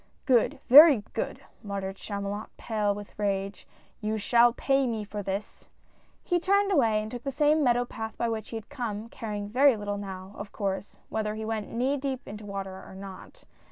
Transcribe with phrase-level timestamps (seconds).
[0.25, 3.67] "Good, very good!'' muttered Chamulot, pale with rage
[4.01, 5.67] —"you shall pay me for this!"
[6.23, 9.47] He turned away and took the same meadow path by which he had come, caring
[9.47, 13.43] very little now, of course, whether he went knee deep into water, or not.